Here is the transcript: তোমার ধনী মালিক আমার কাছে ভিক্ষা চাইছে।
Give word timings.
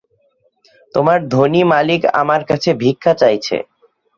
তোমার 0.95 1.19
ধনী 1.27 1.61
মালিক 1.63 2.01
আমার 2.13 2.41
কাছে 2.45 2.69
ভিক্ষা 2.73 3.13
চাইছে। 3.13 3.57